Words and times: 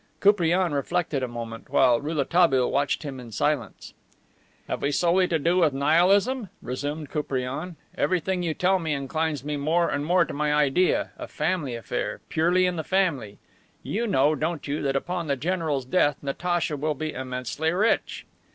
Koupriane 0.19 0.73
reflected 0.73 1.21
a 1.21 1.27
minute, 1.27 1.69
while 1.69 2.01
Rouletabille 2.01 2.71
watched 2.71 3.03
him 3.03 3.19
in 3.19 3.31
silence. 3.31 3.93
"Have 4.67 4.81
we 4.81 4.91
solely 4.91 5.27
to 5.27 5.37
do 5.37 5.57
with 5.57 5.73
Nihilism?" 5.73 6.49
resumed 6.63 7.11
Koupriane. 7.11 7.75
"Everything 7.95 8.41
you 8.41 8.55
tell 8.55 8.79
me 8.79 8.93
inclines 8.93 9.43
me 9.43 9.57
more 9.57 9.89
and 9.89 10.03
more 10.03 10.25
to 10.25 10.33
my 10.33 10.55
idea: 10.55 11.11
a 11.19 11.27
family 11.27 11.75
affair, 11.75 12.19
purely 12.29 12.65
in 12.65 12.77
the 12.77 12.83
family. 12.83 13.37
You 13.83 14.07
know, 14.07 14.33
don't 14.33 14.67
you, 14.67 14.81
that 14.81 14.95
upon 14.95 15.27
the 15.27 15.35
general's 15.35 15.85
death 15.85 16.17
Natacha 16.23 16.75
will 16.77 16.95
be 16.95 17.13
immensely 17.13 17.71
rich?" 17.71 18.25